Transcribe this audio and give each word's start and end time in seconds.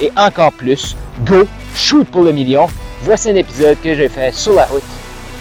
et 0.00 0.10
encore 0.16 0.52
plus, 0.52 0.96
go, 1.24 1.44
shoot 1.74 2.06
pour 2.08 2.22
le 2.22 2.32
million. 2.32 2.66
Voici 3.02 3.30
un 3.30 3.36
épisode 3.36 3.76
que 3.82 3.94
j'ai 3.94 4.08
fait 4.08 4.32
sur 4.32 4.54
la 4.54 4.64
route 4.64 4.82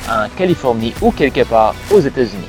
en 0.09 0.27
Californie 0.37 0.93
ou 1.01 1.11
quelque 1.11 1.43
part 1.43 1.73
aux 1.93 1.99
États-Unis. 1.99 2.47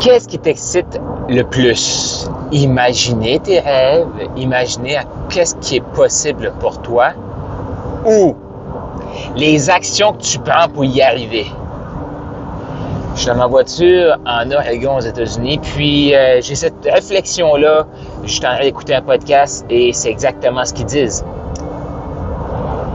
Qu'est-ce 0.00 0.28
qui 0.28 0.38
t'excite 0.38 1.00
le 1.28 1.42
plus? 1.42 2.28
Imaginer 2.52 3.38
tes 3.40 3.60
rêves, 3.60 4.06
imaginer 4.36 4.98
qu'est-ce 5.28 5.54
qui 5.56 5.76
est 5.76 5.84
possible 5.94 6.52
pour 6.60 6.80
toi 6.82 7.08
ou 8.04 8.36
les 9.36 9.68
actions 9.70 10.12
que 10.12 10.22
tu 10.22 10.38
prends 10.38 10.68
pour 10.68 10.84
y 10.84 11.02
arriver? 11.02 11.46
Je 13.14 13.22
suis 13.22 13.30
dans 13.30 13.36
ma 13.36 13.48
voiture 13.48 14.16
en 14.26 14.50
Oregon 14.52 14.98
aux 14.98 15.00
États-Unis, 15.00 15.58
puis 15.58 16.14
euh, 16.14 16.40
j'ai 16.40 16.54
cette 16.54 16.84
réflexion-là. 16.84 17.84
Je 18.28 18.34
suis 18.34 18.44
en 18.44 18.56
train 18.56 18.60
d'écouter 18.60 18.94
un 18.94 19.00
podcast 19.00 19.64
et 19.70 19.90
c'est 19.94 20.10
exactement 20.10 20.62
ce 20.62 20.74
qu'ils 20.74 20.84
disent. 20.84 21.24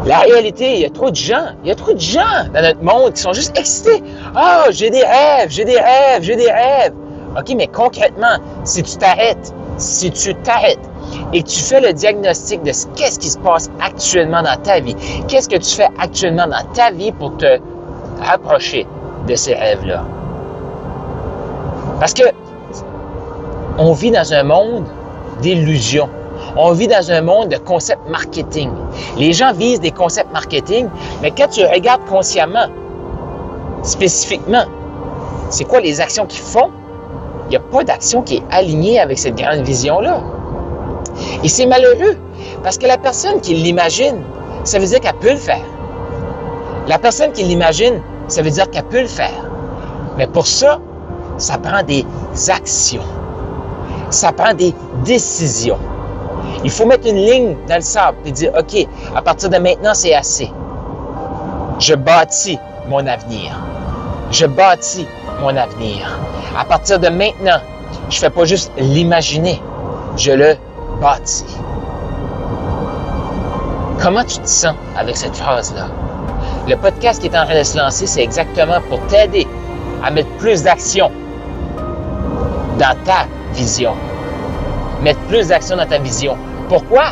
La 0.06 0.20
réalité, 0.20 0.76
il 0.76 0.81
y 0.81 0.86
a 0.86 0.92
trop 0.92 1.09
de 1.09 1.16
gens, 1.16 1.48
il 1.64 1.70
y 1.70 1.72
a 1.72 1.76
trop 1.76 1.94
de 1.94 2.00
gens 2.00 2.45
dans 2.53 2.62
notre 2.62 2.84
monde 2.84 3.14
qui 3.14 3.22
sont 3.22 3.34
juste 3.34 3.58
excités. 3.58 4.04
Ah, 4.36 4.66
j'ai 4.70 4.92
des 4.92 5.02
rêves, 5.02 5.50
j'ai 5.50 5.66
des 5.66 5.80
rêves, 5.80 6.22
j'ai 6.22 6.36
des 6.36 6.52
rêves. 6.52 6.94
OK, 7.36 7.52
mais 7.56 7.66
concrètement, 7.66 8.38
si 8.64 8.84
tu 8.84 8.95
t'arrêtes, 8.98 9.56
si 9.78 10.11
tu 10.11 10.36
t'arrêtes 10.36 10.88
et 11.34 11.42
tu 11.42 11.59
fais 11.61 11.81
le 11.81 11.94
diagnostic 11.94 12.61
de 12.61 12.72
qu'est-ce 12.95 13.17
qui 13.17 13.30
se 13.31 13.39
passe 13.39 13.72
actuellement 13.81 14.44
dans 14.44 14.61
ta 14.61 14.81
vie, 14.81 14.95
qu'est-ce 15.28 15.50
que 15.50 15.58
tu 15.58 15.76
fais 15.76 15.89
actuellement 15.98 16.45
dans 16.45 16.64
ta 16.73 16.92
vie 16.92 17.11
pour 17.11 17.36
te 17.38 17.59
rapprocher 18.22 18.86
de 19.28 19.34
ces 19.34 19.56
rêves-là? 19.56 20.04
Parce 22.00 22.14
que 22.14 22.26
on 23.80 23.94
vit 23.94 24.11
dans 24.11 24.31
un 24.31 24.44
monde 24.44 24.86
d'illusions. 25.42 26.09
On 26.56 26.72
vit 26.72 26.88
dans 26.88 27.12
un 27.12 27.22
monde 27.22 27.50
de 27.50 27.58
concepts 27.58 28.08
marketing. 28.09 28.70
Les 29.17 29.34
gens 29.34 29.53
visent 29.53 29.80
des 29.80 29.92
concepts 29.92 30.31
marketing, 30.31 30.88
mais 31.22 31.31
quand 31.31 31.48
tu 31.48 31.66
regardes 31.66 32.06
consciemment, 32.06 32.67
spécifiquement, 33.84 34.66
c'est 35.50 35.66
quoi 35.66 35.80
les 35.80 36.02
actions 36.02 36.26
qu'ils 36.26 36.42
font? 36.42 36.70
Il 37.45 37.50
n'y 37.50 37.56
a 37.56 37.59
pas 37.59 37.84
d'action 37.84 38.22
qui 38.22 38.38
est 38.38 38.43
alignée 38.52 38.99
avec 38.99 39.20
cette 39.20 39.36
grande 39.36 39.61
vision-là. 39.61 40.22
Et 41.43 41.48
c'est 41.48 41.66
malheureux, 41.66 42.17
parce 42.64 42.77
que 42.77 42.88
la 42.88 42.98
personne 42.98 43.39
qui 43.42 43.54
l'imagine, 43.54 44.22
ça 44.64 44.80
veut 44.80 44.86
dire 44.86 44.99
qu'elle 44.99 45.16
peut 45.16 45.32
le 45.32 45.38
faire. 45.38 45.64
La 46.88 46.98
personne 46.98 47.32
qui 47.32 47.43
l'imagine, 47.43 48.02
ça 48.27 48.42
veut 48.42 48.49
dire 48.49 48.70
qu'elle 48.70 48.86
peut 48.86 49.02
le 49.02 49.08
faire. 49.08 49.49
Mais 50.17 50.27
pour 50.27 50.48
ça, 50.48 50.80
ça 51.38 51.58
prend 51.58 51.83
des 51.83 52.05
actions. 52.49 53.04
Ça 54.13 54.31
prend 54.31 54.53
des 54.53 54.75
décisions. 55.03 55.79
Il 56.63 56.69
faut 56.69 56.85
mettre 56.85 57.07
une 57.07 57.17
ligne 57.17 57.55
dans 57.67 57.77
le 57.77 57.81
sable 57.81 58.17
et 58.25 58.31
dire, 58.31 58.51
OK, 58.57 58.87
à 59.15 59.23
partir 59.23 59.49
de 59.49 59.57
maintenant, 59.57 59.95
c'est 59.95 60.13
assez. 60.13 60.51
Je 61.79 61.95
bâtis 61.95 62.59
mon 62.87 63.05
avenir. 63.07 63.59
Je 64.29 64.45
bâtis 64.45 65.07
mon 65.41 65.57
avenir. 65.57 66.19
À 66.55 66.63
partir 66.63 66.99
de 66.99 67.09
maintenant, 67.09 67.57
je 68.09 68.17
ne 68.17 68.19
fais 68.19 68.29
pas 68.29 68.45
juste 68.45 68.71
l'imaginer, 68.77 69.59
je 70.15 70.31
le 70.31 70.57
bâtis. 71.01 71.57
Comment 73.99 74.23
tu 74.25 74.37
te 74.37 74.47
sens 74.47 74.75
avec 74.95 75.17
cette 75.17 75.35
phrase-là? 75.35 75.87
Le 76.67 76.75
podcast 76.75 77.19
qui 77.19 77.27
est 77.27 77.37
en 77.37 77.45
train 77.45 77.57
de 77.57 77.63
se 77.63 77.80
lancer, 77.80 78.05
c'est 78.05 78.21
exactement 78.21 78.80
pour 78.89 78.99
t'aider 79.07 79.47
à 80.03 80.11
mettre 80.11 80.30
plus 80.37 80.61
d'action 80.61 81.11
dans 82.77 82.95
ta 83.05 83.25
vision. 83.53 83.93
Mettre 85.02 85.19
plus 85.21 85.47
d'action 85.47 85.77
dans 85.77 85.86
ta 85.86 85.97
vision. 85.97 86.37
Pourquoi? 86.69 87.11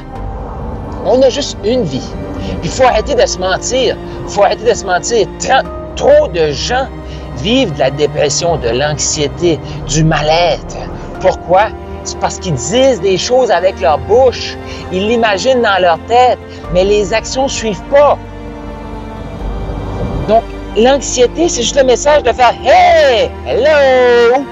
On 1.06 1.22
a 1.22 1.29
juste 1.29 1.57
une 1.66 1.84
vie. 1.84 2.07
il 2.63 2.69
faut 2.69 2.84
arrêter 2.84 3.16
de 3.16 3.25
se 3.25 3.38
mentir. 3.40 3.97
Il 4.24 4.29
faut 4.29 4.44
arrêter 4.44 4.69
de 4.69 4.74
se 4.74 4.85
mentir. 4.85 5.28
Trop 5.96 6.28
de 6.28 6.51
gens 6.51 6.88
vivent 7.38 7.74
de 7.74 7.80
la 7.80 7.91
dépression, 7.91 8.57
de 8.57 8.69
l'anxiété, 8.69 9.59
du 9.88 10.03
mal-être. 10.03 10.78
Pourquoi? 11.19 11.68
C'est 12.03 12.19
parce 12.19 12.40
qu'ils 12.40 12.53
disent 12.53 13.01
des 13.01 13.18
choses 13.18 13.51
avec 13.51 13.80
leur 13.80 14.00
bouche. 14.00 14.57
Ils 14.91 15.07
l'imaginent 15.07 15.62
dans 15.62 15.80
leur 15.80 16.00
tête, 16.07 16.40
mais 16.74 16.84
les 16.84 17.13
actions 17.13 17.44
ne 17.44 17.50
suivent 17.50 17.84
pas. 17.91 18.18
Donc, 20.28 20.44
l'anxiété, 20.78 21.50
c'est 21.50 21.62
juste 21.62 21.78
le 21.78 21.84
message 21.84 22.24
de 22.24 22.31
faire 22.31 22.53
Hey! 22.63 23.30
Hello! 23.47 24.44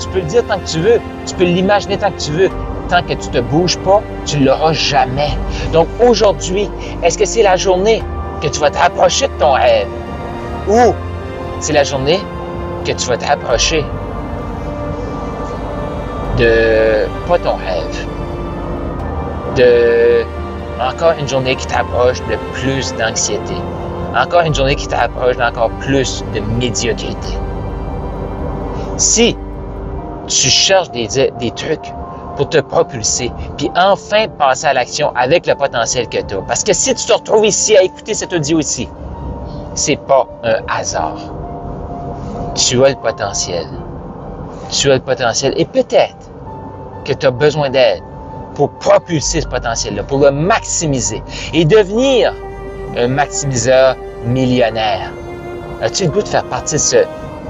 Tu 0.00 0.08
peux 0.08 0.20
le 0.20 0.26
dire 0.26 0.44
tant 0.46 0.58
que 0.58 0.66
tu 0.66 0.80
veux. 0.80 1.00
Tu 1.28 1.34
peux 1.34 1.44
l'imaginer 1.44 1.98
tant 1.98 2.10
que 2.10 2.18
tu 2.18 2.30
veux. 2.32 2.48
Tant 2.88 3.02
que 3.02 3.12
tu 3.12 3.28
ne 3.28 3.32
te 3.34 3.40
bouges 3.40 3.76
pas, 3.80 4.00
tu 4.24 4.38
ne 4.40 4.46
l'auras 4.46 4.72
jamais. 4.72 5.28
Donc, 5.74 5.86
aujourd'hui, 6.02 6.70
est-ce 7.02 7.18
que 7.18 7.26
c'est 7.26 7.42
la 7.42 7.56
journée 7.56 8.02
que 8.40 8.48
tu 8.48 8.58
vas 8.60 8.70
te 8.70 8.78
rapprocher 8.78 9.28
de 9.28 9.32
ton 9.38 9.52
rêve? 9.52 9.88
Ou 10.68 10.94
c'est 11.60 11.74
la 11.74 11.84
journée 11.84 12.18
que 12.86 12.92
tu 12.92 13.06
vas 13.06 13.18
te 13.18 13.26
rapprocher 13.26 13.84
de 16.38 17.06
pas 17.28 17.38
ton 17.38 17.56
rêve, 17.56 18.06
de 19.56 20.24
encore 20.80 21.12
une 21.18 21.28
journée 21.28 21.56
qui 21.56 21.66
t'approche 21.66 22.20
de 22.22 22.36
plus 22.54 22.94
d'anxiété, 22.94 23.54
encore 24.16 24.42
une 24.42 24.54
journée 24.54 24.76
qui 24.76 24.86
t'approche 24.86 25.36
d'encore 25.36 25.70
plus 25.80 26.24
de 26.34 26.40
médiocrité. 26.58 27.36
Si 28.96 29.36
tu 30.28 30.48
cherches 30.48 30.90
des, 30.90 31.08
des 31.08 31.50
trucs 31.50 31.92
pour 32.36 32.48
te 32.48 32.58
propulser, 32.58 33.32
puis 33.56 33.70
enfin 33.74 34.28
passer 34.28 34.66
à 34.66 34.72
l'action 34.72 35.10
avec 35.16 35.46
le 35.46 35.54
potentiel 35.54 36.08
que 36.08 36.18
tu 36.18 36.34
as. 36.34 36.42
Parce 36.42 36.62
que 36.62 36.72
si 36.72 36.94
tu 36.94 37.04
te 37.04 37.12
retrouves 37.12 37.46
ici 37.46 37.76
à 37.76 37.82
écouter 37.82 38.14
cet 38.14 38.32
audio 38.32 38.60
ici, 38.60 38.88
c'est 39.74 39.96
pas 39.96 40.26
un 40.44 40.58
hasard. 40.68 41.18
Tu 42.54 42.84
as 42.84 42.90
le 42.90 42.96
potentiel. 42.96 43.66
Tu 44.70 44.90
as 44.90 44.94
le 44.94 45.00
potentiel. 45.00 45.54
Et 45.56 45.64
peut-être 45.64 46.30
que 47.04 47.12
tu 47.12 47.26
as 47.26 47.30
besoin 47.30 47.70
d'aide 47.70 48.02
pour 48.54 48.70
propulser 48.70 49.40
ce 49.40 49.46
potentiel-là, 49.46 50.02
pour 50.02 50.18
le 50.18 50.30
maximiser 50.30 51.22
et 51.52 51.64
devenir 51.64 52.34
un 52.96 53.08
maximiseur 53.08 53.96
millionnaire. 54.24 55.12
As-tu 55.80 56.04
le 56.04 56.10
goût 56.10 56.22
de 56.22 56.28
faire 56.28 56.44
partie 56.44 56.74
de 56.74 56.80
ce 56.80 56.96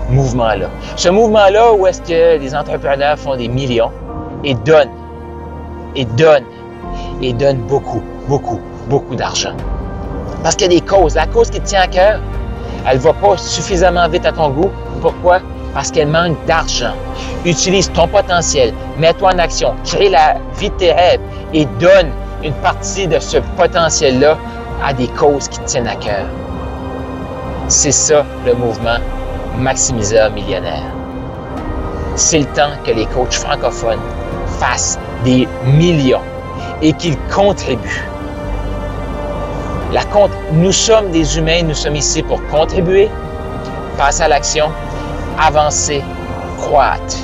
mouvement-là? 0.08 0.68
Ce 0.96 1.08
mouvement-là 1.08 1.72
où 1.72 1.86
est-ce 1.86 2.02
que 2.02 2.38
les 2.38 2.54
entrepreneurs 2.54 3.18
font 3.18 3.36
des 3.36 3.48
millions 3.48 3.90
et 4.44 4.54
donnent, 4.54 4.90
et 5.96 6.04
donnent, 6.04 6.44
et 7.20 7.32
donnent 7.32 7.62
beaucoup, 7.68 8.02
beaucoup, 8.28 8.60
beaucoup 8.88 9.14
d'argent. 9.14 9.54
Parce 10.42 10.54
qu'il 10.54 10.72
y 10.72 10.76
a 10.76 10.80
des 10.80 10.86
causes. 10.86 11.14
La 11.14 11.26
cause 11.26 11.50
qui 11.50 11.60
te 11.60 11.66
tient 11.66 11.82
à 11.82 11.86
cœur, 11.86 12.20
elle 12.86 12.98
ne 12.98 13.02
va 13.02 13.12
pas 13.12 13.36
suffisamment 13.36 14.08
vite 14.08 14.24
à 14.24 14.32
ton 14.32 14.50
goût. 14.50 14.70
Pourquoi? 15.00 15.40
Parce 15.74 15.90
qu'elle 15.90 16.08
manque 16.08 16.36
d'argent. 16.46 16.94
Utilise 17.44 17.90
ton 17.92 18.08
potentiel, 18.08 18.72
mets-toi 18.98 19.32
en 19.34 19.38
action, 19.38 19.74
crée 19.84 20.08
la 20.08 20.36
vie 20.58 20.70
de 20.70 20.74
tes 20.74 20.92
rêves 20.92 21.20
et 21.52 21.66
donne 21.80 22.10
une 22.42 22.54
partie 22.54 23.06
de 23.06 23.18
ce 23.18 23.38
potentiel-là 23.56 24.38
à 24.84 24.92
des 24.92 25.08
causes 25.08 25.48
qui 25.48 25.58
te 25.58 25.64
tiennent 25.66 25.88
à 25.88 25.96
cœur. 25.96 26.24
C'est 27.68 27.92
ça 27.92 28.24
le 28.46 28.54
mouvement 28.54 28.98
maximiseur 29.58 30.30
millionnaire. 30.30 30.92
C'est 32.16 32.40
le 32.40 32.46
temps 32.46 32.70
que 32.84 32.90
les 32.92 33.06
coachs 33.06 33.34
francophones 33.34 34.00
fassent 34.58 34.98
des 35.24 35.46
millions 35.64 36.22
et 36.82 36.92
qu'ils 36.92 37.18
contribuent 37.34 38.04
La 39.92 40.04
compte, 40.04 40.32
nous 40.52 40.72
sommes 40.72 41.10
des 41.12 41.38
humains, 41.38 41.62
nous 41.62 41.74
sommes 41.74 41.96
ici 41.96 42.22
pour 42.22 42.44
contribuer, 42.48 43.08
passer 43.96 44.22
à 44.22 44.28
l'action, 44.28 44.66
avancer, 45.40 46.02
croître. 46.58 47.16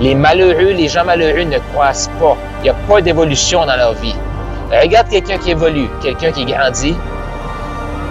Les 0.00 0.14
malheureux, 0.14 0.72
les 0.72 0.88
gens 0.88 1.04
malheureux 1.04 1.44
ne 1.44 1.58
croissent 1.72 2.10
pas. 2.18 2.38
Il 2.60 2.62
n'y 2.64 2.68
a 2.70 2.74
pas 2.74 3.02
d'évolution 3.02 3.66
dans 3.66 3.76
leur 3.76 3.92
vie. 3.94 4.14
Regarde 4.72 5.10
quelqu'un 5.10 5.36
qui 5.36 5.50
évolue, 5.50 5.90
quelqu'un 6.00 6.32
qui 6.32 6.46
grandit, 6.46 6.96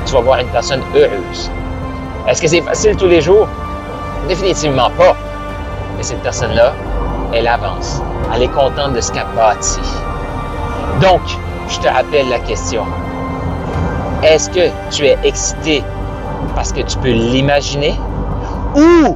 tu 0.06 0.14
vas 0.14 0.22
voir 0.22 0.40
une 0.40 0.50
personne 0.50 0.82
heureuse. 0.96 1.50
Est-ce 2.28 2.42
que 2.42 2.48
c'est 2.48 2.62
facile 2.62 2.96
tous 2.98 3.08
les 3.08 3.22
jours? 3.22 3.48
Définitivement 4.28 4.90
pas. 4.98 5.16
Mais 5.96 6.04
cette 6.04 6.22
personne-là, 6.22 6.74
elle 7.34 7.48
avance. 7.48 8.02
Elle 8.36 8.44
est 8.44 8.52
contente 8.52 8.94
de 8.94 9.00
ce 9.00 9.14
qu'elle 9.14 9.28
bâtit. 9.34 9.80
Donc, 11.02 11.22
je 11.70 11.80
te 11.80 11.88
rappelle 11.88 12.28
la 12.28 12.40
question. 12.40 12.84
Est-ce 14.24 14.50
que 14.50 14.70
tu 14.92 15.06
es 15.06 15.18
excité 15.24 15.84
parce 16.54 16.74
que 16.74 16.82
tu 16.82 16.98
peux 16.98 17.12
l'imaginer? 17.12 17.96
Ou 18.76 19.16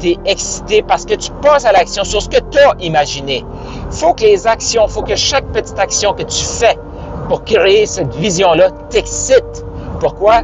tu 0.00 0.08
es 0.08 0.18
excité 0.24 0.80
parce 0.80 1.04
que 1.04 1.14
tu 1.14 1.30
passes 1.42 1.66
à 1.66 1.72
l'action 1.72 2.02
sur 2.02 2.22
ce 2.22 2.30
que 2.30 2.40
tu 2.50 2.58
as 2.58 2.74
imaginé? 2.80 3.44
Faut 3.90 4.14
que 4.14 4.22
les 4.22 4.46
actions, 4.46 4.88
faut 4.88 5.02
que 5.02 5.16
chaque 5.16 5.44
petite 5.48 5.78
action 5.78 6.14
que 6.14 6.22
tu 6.22 6.44
fais 6.44 6.78
pour 7.28 7.44
créer 7.44 7.84
cette 7.84 8.14
vision-là 8.14 8.70
t'excite. 8.88 9.66
Pourquoi? 10.00 10.42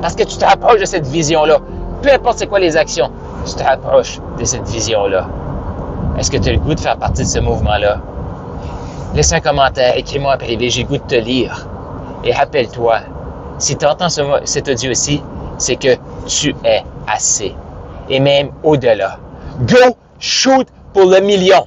Parce 0.00 0.14
que 0.14 0.22
tu 0.22 0.36
te 0.36 0.44
rapproches 0.44 0.80
de 0.80 0.84
cette 0.84 1.06
vision-là. 1.06 1.58
Peu 2.02 2.10
importe 2.12 2.38
c'est 2.38 2.46
quoi 2.46 2.58
les 2.58 2.76
actions, 2.76 3.10
tu 3.46 3.54
te 3.54 3.62
rapproches 3.62 4.20
de 4.38 4.44
cette 4.44 4.66
vision-là. 4.68 5.28
Est-ce 6.18 6.30
que 6.30 6.38
tu 6.38 6.48
as 6.48 6.52
le 6.52 6.58
goût 6.58 6.74
de 6.74 6.80
faire 6.80 6.96
partie 6.96 7.22
de 7.22 7.28
ce 7.28 7.38
mouvement-là? 7.38 8.00
Laisse 9.14 9.32
un 9.32 9.40
commentaire, 9.40 9.96
écris-moi 9.96 10.34
en 10.34 10.38
privé, 10.38 10.70
j'ai 10.70 10.82
le 10.82 10.88
goût 10.88 10.96
de 10.98 11.02
te 11.02 11.14
lire. 11.14 11.66
Et 12.24 12.32
rappelle-toi, 12.32 13.00
si 13.58 13.76
tu 13.76 13.86
entends 13.86 14.08
ce, 14.08 14.22
cet 14.44 14.68
audio-ci, 14.68 15.22
c'est 15.58 15.76
que 15.76 15.96
tu 16.26 16.54
es 16.64 16.82
assez. 17.06 17.54
Et 18.08 18.20
même 18.20 18.50
au-delà. 18.62 19.18
Go, 19.62 19.96
shoot 20.18 20.66
pour 20.92 21.04
le 21.04 21.20
million! 21.20 21.66